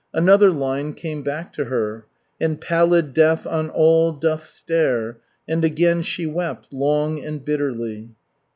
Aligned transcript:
Another 0.15 0.49
line 0.49 0.95
came 0.95 1.21
back 1.21 1.53
to 1.53 1.65
her: 1.65 2.05
"And 2.39 2.59
pallid 2.59 3.13
death 3.13 3.45
on 3.45 3.69
all 3.69 4.11
doth 4.13 4.43
stare," 4.43 5.19
and 5.47 5.63
again 5.63 6.01
she 6.01 6.25
wept, 6.25 6.73
long 6.73 7.23
and 7.23 7.45
bitterly. 7.45 8.09